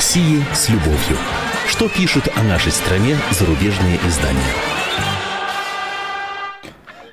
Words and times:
России 0.00 0.42
с 0.54 0.70
любовью. 0.70 1.18
Что 1.68 1.86
пишут 1.86 2.26
о 2.34 2.42
нашей 2.42 2.72
стране 2.72 3.18
зарубежные 3.32 3.98
издания? 4.08 4.40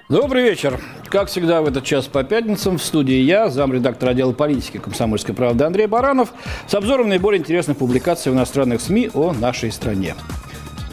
Добрый 0.08 0.44
вечер. 0.44 0.80
Как 1.10 1.28
всегда 1.28 1.62
в 1.62 1.68
этот 1.68 1.84
час 1.84 2.06
по 2.06 2.24
пятницам 2.24 2.78
в 2.78 2.82
студии 2.82 3.18
я, 3.18 3.50
замредактор 3.50 4.08
отдела 4.08 4.32
политики 4.32 4.78
комсомольской 4.78 5.36
правды 5.36 5.66
Андрей 5.66 5.88
Баранов, 5.88 6.32
с 6.66 6.74
обзором 6.76 7.10
наиболее 7.10 7.42
интересных 7.42 7.76
публикаций 7.76 8.32
в 8.32 8.36
иностранных 8.36 8.80
СМИ 8.80 9.10
о 9.14 9.34
нашей 9.34 9.74
стране. 9.74 10.16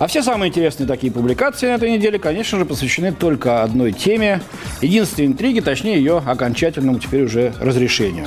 А 0.00 0.08
все 0.08 0.24
самые 0.24 0.48
интересные 0.48 0.88
такие 0.88 1.12
публикации 1.12 1.68
на 1.68 1.76
этой 1.76 1.92
неделе, 1.92 2.18
конечно 2.18 2.58
же, 2.58 2.64
посвящены 2.64 3.12
только 3.12 3.62
одной 3.62 3.92
теме, 3.92 4.40
единственной 4.82 5.26
интриге, 5.26 5.60
точнее 5.60 5.98
ее 5.98 6.20
окончательному 6.26 6.98
теперь 6.98 7.22
уже 7.22 7.52
разрешению. 7.60 8.26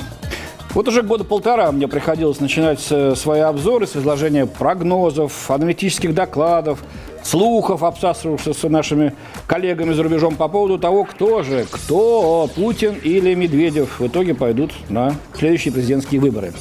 Вот 0.74 0.86
уже 0.86 1.02
года 1.02 1.24
полтора 1.24 1.72
мне 1.72 1.88
приходилось 1.88 2.40
начинать 2.40 2.80
свои 2.80 3.40
обзоры 3.40 3.86
с 3.86 3.96
изложения 3.96 4.46
прогнозов, 4.46 5.50
аналитических 5.50 6.14
докладов, 6.14 6.80
слухов, 7.22 7.82
обсасывавшихся 7.82 8.52
с 8.52 8.68
нашими 8.68 9.14
коллегами 9.46 9.92
за 9.92 10.02
рубежом 10.02 10.36
по 10.36 10.48
поводу 10.48 10.78
того, 10.78 11.04
кто 11.04 11.42
же, 11.42 11.66
кто, 11.70 12.48
Путин 12.54 12.94
или 13.02 13.34
Медведев 13.34 13.98
в 13.98 14.06
итоге 14.06 14.34
пойдут 14.34 14.72
на 14.88 15.14
следующие 15.36 15.72
президентские 15.72 16.20
выборы. 16.20 16.52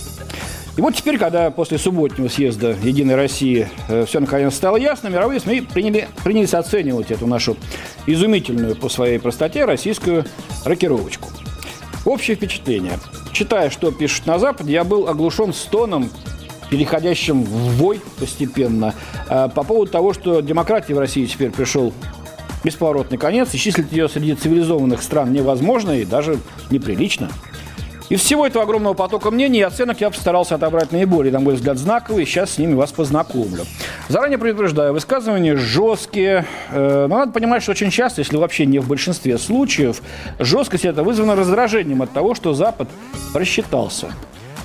И 0.77 0.81
вот 0.81 0.93
теперь, 0.93 1.17
когда 1.17 1.49
после 1.49 1.79
субботнего 1.79 2.27
съезда 2.27 2.75
«Единой 2.83 3.15
России» 3.15 3.67
э, 3.89 4.05
все 4.05 4.19
наконец 4.19 4.53
стало 4.53 4.77
ясно, 4.77 5.07
мировые 5.07 5.39
СМИ 5.39 5.61
приняли, 5.61 6.07
принялись 6.23 6.53
оценивать 6.53 7.09
эту 7.09 7.25
нашу 7.25 7.57
изумительную 8.05 8.75
по 8.75 8.87
своей 8.87 9.17
простоте 9.17 9.65
российскую 9.65 10.25
рокировочку. 10.65 11.29
Общее 12.05 12.37
впечатление. 12.37 12.93
Читая, 13.37 13.69
что 13.69 13.91
пишут 13.91 14.25
на 14.25 14.39
Западе, 14.39 14.73
я 14.73 14.83
был 14.83 15.07
оглушен 15.07 15.53
стоном, 15.53 16.09
переходящим 16.71 17.43
в 17.43 17.75
вой 17.75 18.01
постепенно, 18.19 18.95
э, 19.29 19.47
по 19.53 19.61
поводу 19.61 19.91
того, 19.91 20.11
что 20.13 20.41
демократии 20.41 20.91
в 20.91 20.97
России 20.97 21.23
теперь 21.27 21.51
пришел 21.51 21.93
бесповоротный 22.63 23.19
конец, 23.19 23.53
и 23.53 23.59
числить 23.59 23.91
ее 23.91 24.09
среди 24.09 24.33
цивилизованных 24.33 25.03
стран 25.03 25.33
невозможно 25.33 25.91
и 25.91 26.03
даже 26.03 26.39
неприлично– 26.71 27.29
из 28.09 28.21
всего 28.21 28.47
этого 28.47 28.63
огромного 28.63 28.93
потока 28.93 29.31
мнений 29.31 29.59
и 29.59 29.63
оценок 29.63 29.99
я 29.99 30.09
постарался 30.09 30.55
отобрать 30.55 30.93
наиболее, 30.93 31.33
на 31.33 31.41
мой 31.41 31.55
взгляд, 31.55 31.77
знаковые. 31.77 32.25
Сейчас 32.25 32.51
с 32.51 32.57
ними 32.57 32.73
вас 32.73 32.91
познакомлю. 32.93 33.65
Заранее 34.07 34.37
предупреждаю, 34.37 34.93
высказывания 34.93 35.57
жесткие. 35.57 36.45
Э, 36.71 37.07
но 37.09 37.17
надо 37.17 37.33
понимать, 37.33 37.63
что 37.63 37.71
очень 37.71 37.91
часто, 37.91 38.21
если 38.21 38.37
вообще 38.37 38.65
не 38.65 38.79
в 38.79 38.87
большинстве 38.87 39.37
случаев, 39.37 40.01
жесткость 40.39 40.85
это 40.85 41.03
вызвана 41.03 41.35
раздражением 41.35 42.01
от 42.01 42.11
того, 42.11 42.33
что 42.33 42.53
Запад 42.53 42.87
просчитался. 43.33 44.13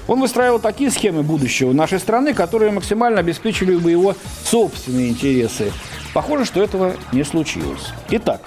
Он 0.06 0.20
выстраивал 0.20 0.58
такие 0.58 0.90
схемы 0.90 1.22
будущего 1.22 1.72
нашей 1.72 1.98
страны, 1.98 2.34
которые 2.34 2.70
максимально 2.70 3.20
обеспечивали 3.20 3.77
бы 3.77 3.90
его 3.90 4.14
собственные 4.44 5.10
интересы. 5.10 5.72
Похоже, 6.14 6.44
что 6.44 6.62
этого 6.62 6.94
не 7.12 7.24
случилось. 7.24 7.92
Итак, 8.10 8.42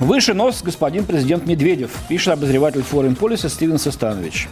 Выше 0.00 0.34
нос 0.34 0.62
господин 0.62 1.04
президент 1.04 1.46
Медведев, 1.46 1.90
пишет 2.08 2.34
обозреватель 2.34 2.80
Foreign 2.80 3.16
Policy 3.16 3.48
Стивен 3.48 3.78
Состанович. 3.78 4.48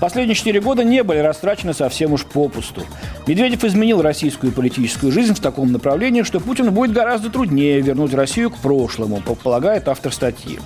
Последние 0.00 0.34
четыре 0.34 0.60
года 0.60 0.84
не 0.84 1.02
были 1.02 1.18
растрачены 1.18 1.72
совсем 1.72 2.12
уж 2.12 2.24
попусту. 2.24 2.82
Медведев 3.26 3.64
изменил 3.64 4.02
российскую 4.02 4.52
политическую 4.52 5.10
жизнь 5.10 5.34
в 5.34 5.40
таком 5.40 5.72
направлении, 5.72 6.22
что 6.22 6.38
Путину 6.38 6.70
будет 6.70 6.92
гораздо 6.92 7.30
труднее 7.30 7.80
вернуть 7.80 8.12
Россию 8.12 8.50
к 8.50 8.58
прошлому, 8.58 9.22
полагает 9.42 9.88
автор 9.88 10.12
статьи. 10.12 10.58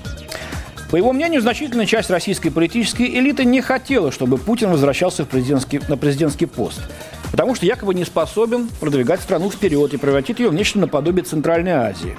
По 0.90 0.96
его 0.96 1.12
мнению, 1.12 1.40
значительная 1.40 1.86
часть 1.86 2.10
российской 2.10 2.50
политической 2.50 3.06
элиты 3.06 3.44
не 3.44 3.60
хотела, 3.60 4.10
чтобы 4.10 4.38
Путин 4.38 4.70
возвращался 4.72 5.24
в 5.24 5.28
президентский, 5.28 5.80
на 5.88 5.96
президентский 5.96 6.46
пост– 6.46 6.80
потому 7.30 7.54
что 7.54 7.66
якобы 7.66 7.94
не 7.94 8.04
способен 8.04 8.68
продвигать 8.80 9.20
страну 9.20 9.50
вперед 9.50 9.94
и 9.94 9.96
превратить 9.96 10.38
ее 10.38 10.48
в 10.48 10.54
нечто 10.54 10.78
наподобие 10.78 11.24
Центральной 11.24 11.72
Азии. 11.72 12.16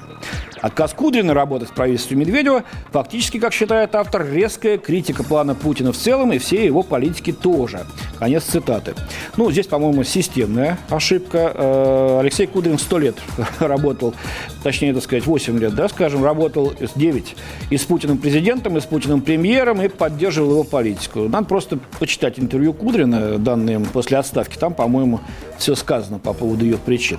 Отказ 0.60 0.92
Кудрина 0.94 1.34
работать 1.34 1.70
в 1.70 1.74
правительстве 1.74 2.16
Медведева 2.16 2.62
фактически, 2.92 3.40
как 3.40 3.52
считает 3.52 3.94
автор, 3.94 4.24
резкая 4.24 4.78
критика 4.78 5.24
плана 5.24 5.54
Путина 5.54 5.92
в 5.92 5.96
целом 5.96 6.32
и 6.32 6.38
всей 6.38 6.66
его 6.66 6.82
политики 6.82 7.32
тоже. 7.32 7.84
Конец 8.22 8.44
цитаты. 8.44 8.94
Ну, 9.36 9.50
здесь, 9.50 9.66
по-моему, 9.66 10.04
системная 10.04 10.78
ошибка. 10.90 11.50
Э, 11.56 12.18
Алексей 12.20 12.46
Кудрин 12.46 12.78
сто 12.78 13.00
лет 13.00 13.16
работал, 13.58 14.14
точнее, 14.62 14.94
так 14.94 15.02
сказать, 15.02 15.26
8 15.26 15.58
лет, 15.58 15.74
да, 15.74 15.88
скажем, 15.88 16.22
работал 16.22 16.72
9 16.94 17.36
и 17.70 17.76
с 17.76 17.82
Путиным 17.82 18.18
президентом, 18.18 18.76
и 18.76 18.80
с 18.80 18.84
Путиным 18.84 19.22
премьером, 19.22 19.82
и 19.82 19.88
поддерживал 19.88 20.52
его 20.52 20.62
политику. 20.62 21.28
Надо 21.28 21.48
просто 21.48 21.80
почитать 21.98 22.38
интервью 22.38 22.74
Кудрина, 22.74 23.38
данные 23.38 23.80
после 23.80 24.18
отставки. 24.18 24.56
Там, 24.56 24.72
по-моему, 24.72 25.18
все 25.58 25.74
сказано 25.74 26.20
по 26.20 26.32
поводу 26.32 26.64
ее 26.64 26.78
причин. 26.78 27.18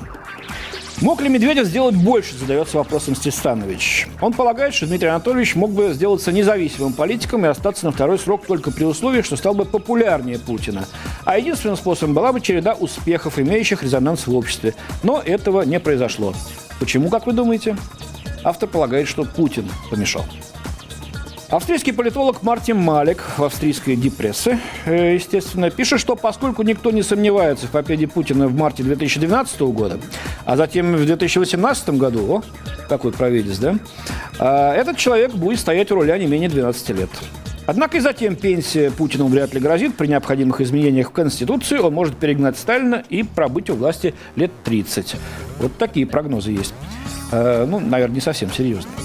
Мог 1.02 1.22
ли 1.22 1.30
Медведев 1.30 1.66
сделать 1.66 1.96
больше, 1.96 2.36
задается 2.38 2.78
вопросом 2.78 3.16
Стестанович. 3.16 4.08
Он 4.22 4.32
полагает, 4.32 4.74
что 4.74 4.86
Дмитрий 4.86 5.10
Анатольевич 5.10 5.56
мог 5.56 5.72
бы 5.72 5.94
сделаться 5.94 6.32
независимым 6.32 6.94
политиком 6.94 7.46
и 7.46 7.50
остаться 7.50 7.86
на 7.86 7.92
второй 7.92 8.20
срок 8.20 8.46
только 8.46 8.72
при 8.72 8.86
условии, 8.86 9.22
что 9.22 9.36
стал 9.36 9.54
бы 9.54 9.66
популярнее 9.66 10.40
Путина. 10.40 10.86
А 11.26 11.38
единственным 11.38 11.78
способом 11.78 12.14
была 12.14 12.32
бы 12.32 12.40
череда 12.42 12.74
успехов, 12.74 13.40
имеющих 13.40 13.84
резонанс 13.84 14.28
в 14.28 14.36
обществе. 14.36 14.76
Но 15.02 15.22
этого 15.24 15.64
не 15.64 15.80
произошло. 15.80 16.34
Почему, 16.80 17.10
как 17.10 17.26
вы 17.26 17.34
думаете? 17.34 17.76
Автор 18.44 18.70
полагает, 18.70 19.08
что 19.08 19.26
Путин 19.26 19.70
помешал. 19.90 20.26
Австрийский 21.54 21.94
политолог 21.94 22.42
Мартин 22.42 22.78
Малик 22.78 23.24
в 23.38 23.44
австрийской 23.44 23.96
депрессе, 23.96 24.58
э, 24.86 25.14
естественно, 25.14 25.70
пишет, 25.70 26.00
что 26.00 26.16
поскольку 26.16 26.64
никто 26.64 26.90
не 26.90 27.04
сомневается 27.04 27.68
в 27.68 27.70
победе 27.70 28.08
Путина 28.08 28.48
в 28.48 28.56
марте 28.56 28.82
2012 28.82 29.72
года, 29.72 30.00
а 30.46 30.58
затем 30.58 30.96
в 30.96 31.06
2018 31.06 31.90
году, 31.90 32.38
о, 32.38 32.44
какой 32.90 33.12
провидец, 33.12 33.60
да, 33.60 33.76
а, 34.40 34.74
этот 34.74 34.98
человек 34.98 35.32
будет 35.34 35.60
стоять 35.60 35.92
у 35.92 35.96
руля 35.96 36.18
не 36.18 36.26
менее 36.26 36.50
12 36.50 36.90
лет. 36.90 37.12
Однако 37.68 37.98
и 37.98 38.00
затем 38.00 38.36
пенсия 38.36 38.90
Путину 38.90 39.28
вряд 39.28 39.54
ли 39.54 39.60
грозит. 39.60 39.96
При 39.96 40.08
необходимых 40.08 40.60
изменениях 40.60 41.10
в 41.10 41.12
Конституции 41.12 41.78
он 41.78 41.94
может 41.94 42.18
перегнать 42.18 42.58
Сталина 42.58 43.04
и 43.10 43.22
пробыть 43.22 43.70
у 43.70 43.76
власти 43.76 44.16
лет 44.36 44.52
30. 44.64 45.18
Вот 45.60 45.78
такие 45.78 46.08
прогнозы 46.08 46.50
есть. 46.50 46.74
Э, 47.32 47.68
ну, 47.70 47.80
наверное, 47.80 48.16
не 48.16 48.22
совсем 48.22 48.52
серьезные. 48.52 48.96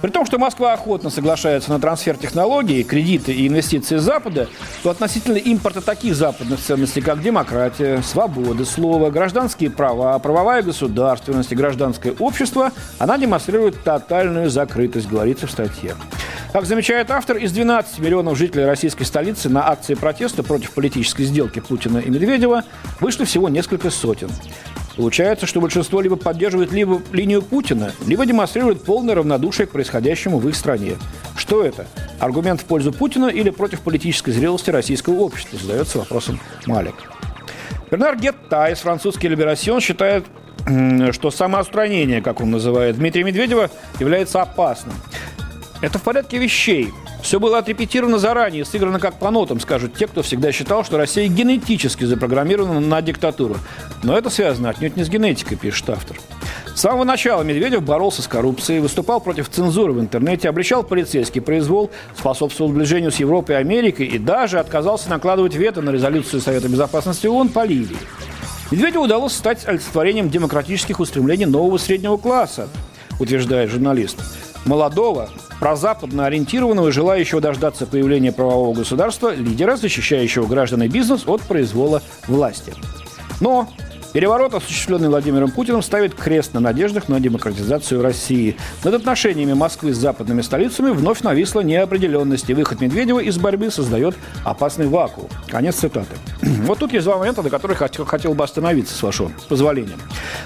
При 0.00 0.10
том, 0.10 0.24
что 0.24 0.38
Москва 0.38 0.74
охотно 0.74 1.10
соглашается 1.10 1.70
на 1.70 1.80
трансфер 1.80 2.16
технологий, 2.16 2.84
кредиты 2.84 3.32
и 3.32 3.48
инвестиции 3.48 3.96
Запада, 3.96 4.48
то 4.84 4.90
относительно 4.90 5.36
импорта 5.36 5.80
таких 5.80 6.14
западных 6.14 6.60
ценностей, 6.60 7.00
как 7.00 7.20
демократия, 7.20 8.00
свобода 8.02 8.64
слова, 8.64 9.10
гражданские 9.10 9.70
права, 9.70 10.16
правовая 10.20 10.62
государственность 10.62 11.50
и 11.50 11.56
гражданское 11.56 12.12
общество, 12.20 12.70
она 12.98 13.18
демонстрирует 13.18 13.82
тотальную 13.82 14.50
закрытость, 14.50 15.08
говорится 15.08 15.48
в 15.48 15.50
статье. 15.50 15.96
Как 16.52 16.64
замечает 16.64 17.10
автор, 17.10 17.36
из 17.36 17.50
12 17.52 17.98
миллионов 17.98 18.38
жителей 18.38 18.64
российской 18.66 19.04
столицы 19.04 19.48
на 19.48 19.68
акции 19.68 19.94
протеста 19.94 20.44
против 20.44 20.72
политической 20.72 21.24
сделки 21.24 21.58
Путина 21.58 21.98
и 21.98 22.08
Медведева 22.08 22.62
вышли 23.00 23.24
всего 23.24 23.48
несколько 23.48 23.90
сотен. 23.90 24.30
Получается, 24.98 25.46
что 25.46 25.60
большинство 25.60 26.00
либо 26.00 26.16
поддерживает 26.16 26.72
либо 26.72 27.00
линию 27.12 27.40
Путина, 27.40 27.92
либо 28.04 28.26
демонстрирует 28.26 28.82
полное 28.82 29.14
равнодушие 29.14 29.68
к 29.68 29.70
происходящему 29.70 30.40
в 30.40 30.48
их 30.48 30.56
стране. 30.56 30.96
Что 31.36 31.64
это? 31.64 31.86
Аргумент 32.18 32.60
в 32.60 32.64
пользу 32.64 32.92
Путина 32.92 33.26
или 33.26 33.50
против 33.50 33.80
политической 33.82 34.32
зрелости 34.32 34.70
российского 34.70 35.20
общества? 35.20 35.56
Задается 35.56 35.98
вопросом 35.98 36.40
Малик. 36.66 36.96
Бернар 37.92 38.16
Гетта 38.16 38.66
из 38.66 38.80
французский 38.80 39.28
«Либерасьон» 39.28 39.80
считает, 39.80 40.24
что 41.12 41.30
самоустранение, 41.30 42.20
как 42.20 42.40
он 42.40 42.50
называет 42.50 42.96
Дмитрия 42.96 43.22
Медведева, 43.22 43.70
является 44.00 44.42
опасным. 44.42 44.94
Это 45.80 46.00
в 46.00 46.02
порядке 46.02 46.38
вещей. 46.38 46.92
Все 47.22 47.40
было 47.40 47.58
отрепетировано 47.58 48.18
заранее, 48.18 48.64
сыграно 48.64 49.00
как 49.00 49.18
по 49.18 49.30
нотам, 49.30 49.60
скажут 49.60 49.94
те, 49.94 50.06
кто 50.06 50.22
всегда 50.22 50.52
считал, 50.52 50.84
что 50.84 50.96
Россия 50.96 51.28
генетически 51.28 52.04
запрограммирована 52.04 52.80
на 52.80 53.02
диктатуру. 53.02 53.56
Но 54.02 54.16
это 54.16 54.30
связано 54.30 54.70
отнюдь 54.70 54.96
не 54.96 55.04
с 55.04 55.08
генетикой, 55.08 55.56
пишет 55.56 55.90
автор. 55.90 56.16
С 56.74 56.80
самого 56.80 57.02
начала 57.02 57.42
Медведев 57.42 57.82
боролся 57.82 58.22
с 58.22 58.28
коррупцией, 58.28 58.78
выступал 58.78 59.20
против 59.20 59.48
цензуры 59.48 59.92
в 59.92 60.00
интернете, 60.00 60.48
обличал 60.48 60.84
полицейский 60.84 61.40
произвол, 61.40 61.90
способствовал 62.16 62.70
сближению 62.70 63.10
с 63.10 63.16
Европой 63.16 63.56
и 63.56 63.58
Америкой 63.58 64.06
и 64.06 64.18
даже 64.18 64.60
отказался 64.60 65.10
накладывать 65.10 65.56
вето 65.56 65.82
на 65.82 65.90
резолюцию 65.90 66.40
Совета 66.40 66.68
Безопасности 66.68 67.26
ООН 67.26 67.48
по 67.48 67.64
Ливии. 67.64 67.98
Медведеву 68.70 69.04
удалось 69.04 69.32
стать 69.32 69.66
олицетворением 69.66 70.30
демократических 70.30 71.00
устремлений 71.00 71.46
нового 71.46 71.78
среднего 71.78 72.16
класса, 72.16 72.68
утверждает 73.18 73.70
журналист. 73.70 74.18
Молодого, 74.64 75.28
прозападно 75.60 76.26
ориентированного, 76.26 76.92
желающего 76.92 77.40
дождаться 77.40 77.86
появления 77.86 78.32
правового 78.32 78.74
государства, 78.74 79.34
лидера, 79.34 79.76
защищающего 79.76 80.46
граждан 80.46 80.82
и 80.82 80.88
бизнес 80.88 81.26
от 81.26 81.42
произвола 81.42 82.02
власти. 82.26 82.74
Но 83.40 83.68
Переворот, 84.12 84.54
осуществленный 84.54 85.08
Владимиром 85.08 85.50
Путиным, 85.50 85.82
ставит 85.82 86.14
крест 86.14 86.54
на 86.54 86.60
надеждах 86.60 87.08
на 87.08 87.20
демократизацию 87.20 88.02
России. 88.02 88.56
Над 88.82 88.94
отношениями 88.94 89.52
Москвы 89.52 89.92
с 89.92 89.98
западными 89.98 90.40
столицами 90.40 90.90
вновь 90.90 91.20
нависла 91.20 91.60
неопределенность, 91.60 92.48
и 92.48 92.54
выход 92.54 92.80
Медведева 92.80 93.20
из 93.20 93.38
борьбы 93.38 93.70
создает 93.70 94.16
опасный 94.44 94.86
вакуум. 94.86 95.28
Конец 95.48 95.76
цитаты. 95.76 96.14
Вот 96.68 96.78
тут 96.78 96.92
есть 96.92 97.04
два 97.04 97.18
момента, 97.18 97.42
на 97.42 97.50
которых 97.50 97.78
хотел, 97.78 98.04
хотел 98.04 98.34
бы 98.34 98.44
остановиться, 98.44 98.94
с 98.94 99.02
вашего 99.02 99.30
позволения. 99.48 99.96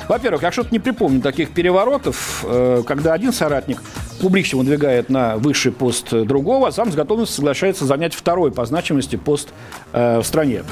Во-первых, 0.08 0.42
я 0.42 0.52
что-то 0.52 0.70
не 0.72 0.78
припомню 0.78 1.20
таких 1.20 1.50
переворотов, 1.50 2.44
э, 2.46 2.82
когда 2.86 3.12
один 3.12 3.32
соратник 3.32 3.80
публично 4.22 4.58
выдвигает 4.58 5.10
на 5.10 5.36
высший 5.36 5.72
пост 5.72 6.10
другого, 6.12 6.68
а 6.68 6.72
сам 6.72 6.92
с 6.92 6.94
готовностью 6.94 7.34
соглашается 7.34 7.86
занять 7.86 8.14
второй 8.14 8.52
по 8.52 8.64
значимости 8.64 9.16
пост 9.16 9.48
э, 9.92 10.20
в 10.20 10.24
стране. 10.24 10.62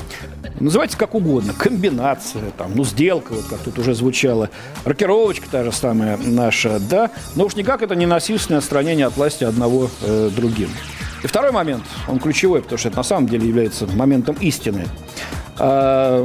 Называйте 0.61 0.97
как 0.97 1.17
угодно. 1.17 1.52
Комбинация, 1.52 2.52
там, 2.56 2.70
ну, 2.76 2.85
сделка, 2.85 3.32
вот 3.32 3.44
как 3.50 3.58
тут 3.58 3.76
уже 3.81 3.94
звучало. 3.94 4.50
Рокировочка 4.85 5.49
та 5.50 5.64
же 5.64 5.73
самая 5.73 6.17
наша, 6.17 6.79
да. 6.79 7.11
Но 7.35 7.44
уж 7.44 7.56
никак 7.56 7.82
это 7.82 7.97
не 7.97 8.06
насильственное 8.06 8.61
отстранение 8.61 9.06
от 9.06 9.17
власти 9.17 9.43
одного 9.43 9.91
э, 10.02 10.31
другим. 10.35 10.69
И 11.25 11.26
второй 11.26 11.50
момент, 11.50 11.82
он 12.06 12.20
ключевой, 12.20 12.62
потому 12.62 12.79
что 12.79 12.88
это 12.88 12.99
на 12.99 13.02
самом 13.02 13.29
деле 13.29 13.49
является 13.49 13.88
моментом 13.88 14.37
истины. 14.41 14.87
А, 15.58 16.25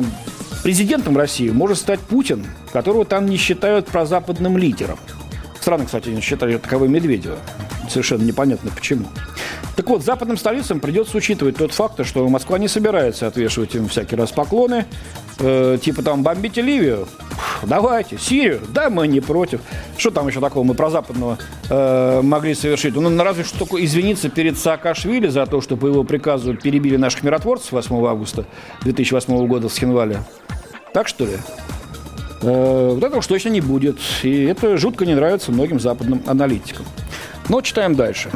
президентом 0.64 1.18
России 1.18 1.50
может 1.50 1.80
стать 1.80 2.00
Путин, 2.02 2.46
которого 2.72 3.04
там 3.04 3.26
не 3.26 3.38
считают 3.38 3.88
прозападным 3.88 4.60
лидером. 4.60 5.00
Странно, 5.66 5.86
кстати, 5.86 6.10
не 6.10 6.22
считают 6.22 6.62
таковым 6.62 6.92
Медведева. 6.92 7.40
Совершенно 7.90 8.22
непонятно 8.22 8.70
почему. 8.70 9.08
Так 9.76 9.90
вот, 9.90 10.04
западным 10.04 10.38
столицам 10.38 10.80
придется 10.80 11.18
учитывать 11.18 11.58
тот 11.58 11.74
факт, 11.74 12.06
что 12.06 12.30
Москва 12.30 12.60
не 12.60 12.68
собирается 12.68 13.26
отвешивать 13.26 13.74
им 13.74 13.88
всякий 13.88 14.16
раз 14.16 14.32
поклоны. 14.32 14.86
Э, 15.40 15.80
типа 15.82 16.04
там 16.04 16.22
бомбите 16.22 16.62
Ливию, 16.62 17.08
давайте, 17.64 18.20
Сирию, 18.20 18.62
да, 18.70 18.92
мы 18.92 19.08
не 19.08 19.22
против. 19.22 19.60
Что 19.98 20.12
там 20.12 20.28
еще 20.28 20.40
такого 20.40 20.64
мы 20.64 20.76
про 20.76 20.92
западного 20.92 21.40
э, 21.68 22.22
могли 22.22 22.54
совершить? 22.54 22.94
Ну, 22.94 23.24
разве 23.24 23.44
что 23.44 23.58
только 23.66 23.84
извиниться 23.84 24.30
перед 24.30 24.60
Саакашвили 24.60 25.30
за 25.30 25.48
то, 25.48 25.62
что 25.62 25.78
по 25.78 25.88
его 25.88 26.04
приказу 26.04 26.54
перебили 26.54 26.98
наших 26.98 27.24
миротворцев 27.24 27.72
8 27.72 28.06
августа 28.06 28.46
2008 28.84 29.48
года 29.48 29.68
в 29.68 29.74
Схинвале. 29.74 30.20
Так 30.94 31.08
что 31.08 31.26
ли? 31.26 31.38
Э, 32.46 32.92
вот 32.94 33.04
этого 33.04 33.20
уж 33.20 33.28
точно 33.28 33.50
не 33.50 33.62
будет. 33.62 33.98
И 34.24 34.44
это 34.44 34.78
жутко 34.78 35.06
не 35.06 35.16
нравится 35.16 35.52
многим 35.52 35.80
западным 35.80 36.22
аналитикам. 36.28 36.86
Но 37.50 37.62
читаем 37.62 37.96
дальше. 37.96 38.32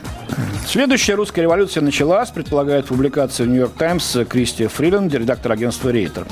Следующая 0.68 1.16
русская 1.16 1.42
революция 1.42 1.82
началась, 1.82 2.30
предполагает 2.30 2.86
публикация 2.86 3.46
в 3.46 3.50
«Нью-Йорк 3.50 3.74
Таймс» 3.74 4.18
Кристи 4.30 4.68
Фриленд, 4.68 5.14
редактор 5.14 5.52
агентства 5.52 5.90
«Рейтер». 5.90 6.28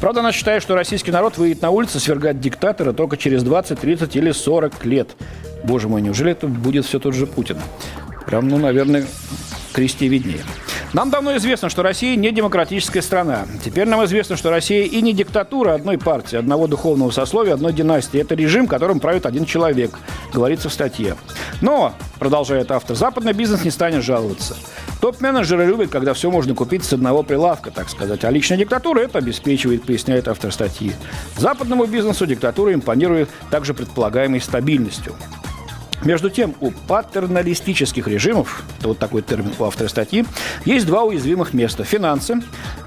Правда, 0.00 0.20
она 0.20 0.32
считает, 0.32 0.62
что 0.62 0.74
российский 0.74 1.10
народ 1.10 1.36
выйдет 1.36 1.60
на 1.60 1.70
улицы 1.70 2.00
свергать 2.00 2.40
диктатора 2.40 2.92
только 2.92 3.18
через 3.18 3.42
20, 3.42 3.78
30 3.78 4.16
или 4.16 4.32
40 4.32 4.84
лет. 4.86 5.10
Боже 5.64 5.88
мой, 5.88 6.00
неужели 6.00 6.32
это 6.32 6.46
будет 6.46 6.86
все 6.86 6.98
тот 6.98 7.14
же 7.14 7.26
Путин? 7.26 7.58
Прям, 8.26 8.48
ну, 8.48 8.56
наверное, 8.56 9.04
Кристи 9.74 10.08
виднее. 10.08 10.40
Нам 10.94 11.10
давно 11.10 11.36
известно, 11.38 11.68
что 11.68 11.82
Россия 11.82 12.14
не 12.14 12.30
демократическая 12.30 13.02
страна. 13.02 13.46
Теперь 13.64 13.88
нам 13.88 14.04
известно, 14.04 14.36
что 14.36 14.50
Россия 14.50 14.84
и 14.84 15.02
не 15.02 15.12
диктатура 15.12 15.74
одной 15.74 15.98
партии, 15.98 16.36
одного 16.36 16.68
духовного 16.68 17.10
сословия, 17.10 17.52
одной 17.52 17.72
династии. 17.72 18.20
Это 18.20 18.36
режим, 18.36 18.68
которым 18.68 19.00
правит 19.00 19.26
один 19.26 19.44
человек, 19.44 19.98
говорится 20.32 20.68
в 20.68 20.72
статье. 20.72 21.16
Но, 21.60 21.92
продолжает 22.20 22.70
автор, 22.70 22.94
западный 22.94 23.32
бизнес 23.32 23.64
не 23.64 23.72
станет 23.72 24.04
жаловаться. 24.04 24.54
Топ-менеджеры 25.00 25.66
любят, 25.66 25.90
когда 25.90 26.14
все 26.14 26.30
можно 26.30 26.54
купить 26.54 26.84
с 26.84 26.92
одного 26.92 27.24
прилавка, 27.24 27.72
так 27.72 27.88
сказать. 27.88 28.24
А 28.24 28.30
личная 28.30 28.58
диктатура 28.58 29.00
это 29.00 29.18
обеспечивает, 29.18 29.82
поясняет 29.82 30.28
автор 30.28 30.52
статьи. 30.52 30.92
Западному 31.36 31.86
бизнесу 31.86 32.24
диктатура 32.24 32.72
импонирует 32.72 33.28
также 33.50 33.74
предполагаемой 33.74 34.40
стабильностью. 34.40 35.16
Между 36.04 36.28
тем, 36.28 36.54
у 36.60 36.70
патерналистических 36.70 38.06
режимов, 38.06 38.62
это 38.78 38.88
вот 38.88 38.98
такой 38.98 39.22
термин 39.22 39.52
у 39.58 39.64
автора 39.64 39.88
статьи, 39.88 40.26
есть 40.66 40.86
два 40.86 41.04
уязвимых 41.04 41.54
места. 41.54 41.82
Финансы. 41.84 42.42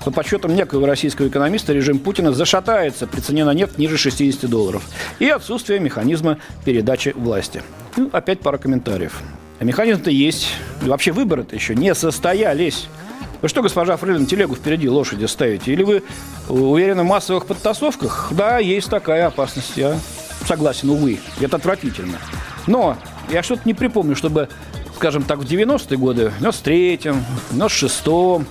По 0.06 0.12
подсчетам 0.12 0.56
некоего 0.56 0.86
российского 0.86 1.28
экономиста, 1.28 1.74
режим 1.74 1.98
Путина 1.98 2.32
зашатается 2.32 3.08
при 3.08 3.20
цене 3.20 3.44
на 3.44 3.54
нефть 3.54 3.80
ниже 3.80 3.98
60 3.98 4.48
долларов. 4.50 4.84
И 5.18 5.28
отсутствие 5.28 5.80
механизма 5.80 6.38
передачи 6.64 7.14
власти. 7.16 7.64
Ну, 7.96 8.10
опять 8.14 8.40
пара 8.42 8.60
комментариев. 8.60 9.20
А 9.60 9.64
механизм-то 9.64 10.12
есть. 10.12 10.50
И 10.84 10.88
вообще 10.88 11.12
выборы-то 11.12 11.56
еще 11.56 11.74
не 11.74 11.96
состоялись. 11.96 12.88
Вы 13.42 13.50
что, 13.50 13.64
госпожа 13.64 13.98
Фрилин, 13.98 14.28
телегу 14.28 14.56
впереди 14.56 14.88
лошади 14.88 15.26
ставите? 15.26 15.74
Или 15.74 15.82
вы 15.82 16.04
уверены 16.50 17.02
в 17.02 17.08
массовых 17.08 17.48
подтасовках? 17.48 18.30
Да, 18.32 18.60
есть 18.60 18.90
такая 18.90 19.28
опасность. 19.28 19.76
Я 19.76 19.98
согласен, 20.46 20.90
увы. 20.92 21.20
Это 21.42 21.56
отвратительно. 21.56 22.20
Но 22.68 22.98
я 23.30 23.42
что-то 23.42 23.62
не 23.66 23.74
припомню, 23.74 24.16
чтобы, 24.16 24.50
скажем 24.96 25.24
так, 25.24 25.40
в 25.40 25.44
90-е 25.44 25.98
годы, 25.98 26.32
в 26.38 26.44
93-м, 26.44 27.24
в 27.52 27.58
96-м, 27.58 28.46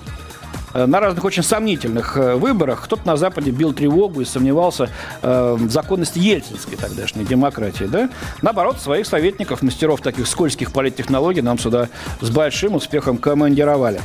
э, 0.74 0.86
на 0.86 1.00
разных 1.00 1.24
очень 1.24 1.42
сомнительных 1.42 2.16
э, 2.16 2.34
выборах 2.34 2.84
кто-то 2.84 3.06
на 3.06 3.16
Западе 3.16 3.50
бил 3.50 3.74
тревогу 3.74 4.22
и 4.22 4.24
сомневался 4.24 4.88
э, 5.22 5.56
в 5.58 5.70
законности 5.70 6.18
ельцинской 6.18 6.76
тогдашней 6.76 7.24
демократии. 7.24 7.84
Да? 7.84 8.08
Наоборот, 8.40 8.80
своих 8.80 9.06
советников, 9.06 9.62
мастеров 9.62 10.00
таких 10.00 10.26
скользких 10.26 10.72
политтехнологий 10.72 11.42
нам 11.42 11.58
сюда 11.58 11.88
с 12.20 12.30
большим 12.30 12.74
успехом 12.74 13.18
командировали. 13.18 14.00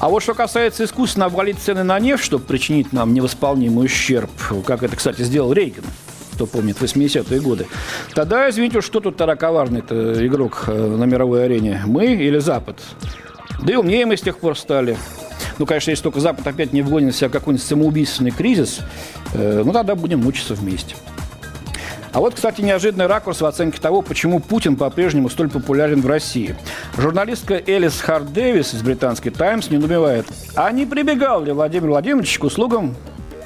А 0.00 0.08
вот 0.08 0.22
что 0.22 0.34
касается 0.34 0.84
искусственно 0.84 1.26
обвалить 1.26 1.58
цены 1.58 1.84
на 1.84 2.00
нефть, 2.00 2.24
чтобы 2.24 2.44
причинить 2.44 2.92
нам 2.92 3.12
невосполнимый 3.12 3.84
ущерб, 3.84 4.30
как 4.64 4.82
это, 4.82 4.96
кстати, 4.96 5.22
сделал 5.22 5.52
Рейган– 5.52 5.84
кто 6.40 6.46
помнит, 6.46 6.78
80-е 6.80 7.38
годы. 7.40 7.66
Тогда, 8.14 8.48
извините, 8.48 8.80
что 8.80 9.00
тут 9.00 9.18
тараковарный 9.18 9.80
игрок 9.80 10.64
э, 10.68 10.72
на 10.72 11.04
мировой 11.04 11.44
арене? 11.44 11.82
Мы 11.84 12.14
или 12.14 12.38
Запад? 12.38 12.80
Да 13.62 13.74
и 13.74 13.76
умнее 13.76 14.06
мы 14.06 14.16
с 14.16 14.22
тех 14.22 14.38
пор 14.38 14.56
стали. 14.56 14.96
Ну, 15.58 15.66
конечно, 15.66 15.90
если 15.90 16.02
только 16.02 16.20
Запад 16.20 16.46
опять 16.46 16.72
не 16.72 16.80
вгонит 16.80 17.14
в 17.14 17.18
себя 17.18 17.28
какой-нибудь 17.28 17.66
самоубийственный 17.66 18.30
кризис, 18.30 18.80
э, 19.34 19.62
ну, 19.62 19.70
тогда 19.70 19.94
будем 19.94 20.20
мучиться 20.20 20.54
вместе. 20.54 20.96
А 22.14 22.20
вот, 22.20 22.36
кстати, 22.36 22.62
неожиданный 22.62 23.06
ракурс 23.06 23.42
в 23.42 23.44
оценке 23.44 23.78
того, 23.78 24.00
почему 24.00 24.40
Путин 24.40 24.76
по-прежнему 24.76 25.28
столь 25.28 25.50
популярен 25.50 26.00
в 26.00 26.06
России. 26.06 26.56
Журналистка 26.96 27.62
Элис 27.66 28.00
Харт 28.00 28.32
Дэвис 28.32 28.72
из 28.72 28.80
британской 28.80 29.30
«Таймс» 29.30 29.68
не 29.68 29.76
недоумевает, 29.76 30.24
а 30.54 30.72
не 30.72 30.86
прибегал 30.86 31.44
ли 31.44 31.52
Владимир 31.52 31.90
Владимирович 31.90 32.38
к 32.38 32.44
услугам 32.44 32.96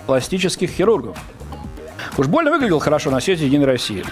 пластических 0.06 0.70
хирургов? 0.70 1.18
Уж 2.16 2.26
больно 2.28 2.50
выглядел 2.50 2.78
хорошо 2.78 3.10
на 3.10 3.20
съезде 3.20 3.46
Единой 3.46 3.66
России. 3.66 4.04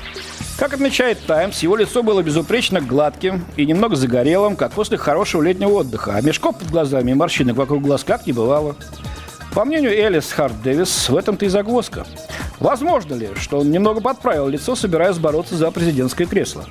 Как 0.58 0.74
отмечает 0.74 1.18
«Таймс», 1.26 1.60
его 1.60 1.76
лицо 1.76 2.02
было 2.02 2.22
безупречно 2.22 2.80
гладким 2.80 3.44
и 3.56 3.64
немного 3.64 3.96
загорелым, 3.96 4.56
как 4.56 4.72
после 4.72 4.96
хорошего 4.96 5.42
летнего 5.42 5.70
отдыха, 5.70 6.14
а 6.14 6.20
мешков 6.20 6.58
под 6.58 6.70
глазами 6.70 7.12
и 7.12 7.14
морщинок 7.14 7.56
вокруг 7.56 7.82
глаз 7.82 8.04
как 8.04 8.26
не 8.26 8.32
бывало. 8.32 8.76
По 9.54 9.64
мнению 9.64 9.92
Элис 9.92 10.32
Харт 10.32 10.62
Дэвис, 10.62 11.08
в 11.08 11.16
этом-то 11.16 11.44
и 11.44 11.48
загвоздка. 11.48 12.06
Возможно 12.58 13.14
ли, 13.14 13.30
что 13.36 13.60
он 13.60 13.70
немного 13.70 14.00
подправил 14.00 14.48
лицо, 14.48 14.76
собираясь 14.76 15.18
бороться 15.18 15.56
за 15.56 15.70
президентское 15.70 16.26
кресло? 16.26 16.64